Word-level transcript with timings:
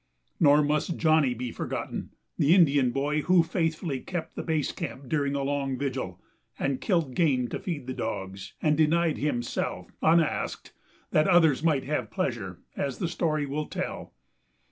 Nor 0.39 0.63
must 0.63 0.97
Johnny 0.97 1.35
be 1.35 1.51
forgotten, 1.51 2.09
the 2.35 2.55
Indian 2.55 2.89
boy 2.89 3.21
who 3.21 3.43
faithfully 3.43 3.99
kept 3.99 4.35
the 4.35 4.41
base 4.41 4.71
camp 4.71 5.07
during 5.07 5.35
a 5.35 5.43
long 5.43 5.77
vigil, 5.77 6.19
and 6.57 6.81
killed 6.81 7.13
game 7.13 7.47
to 7.49 7.59
feed 7.59 7.85
the 7.85 7.93
dogs, 7.93 8.53
and 8.63 8.75
denied 8.75 9.19
himself, 9.19 9.91
unasked, 10.01 10.73
that 11.11 11.27
others 11.27 11.61
might 11.61 11.83
have 11.83 12.09
pleasure, 12.09 12.57
as 12.75 12.97
the 12.97 13.07
story 13.07 13.45
will 13.45 13.67
tell. 13.67 14.13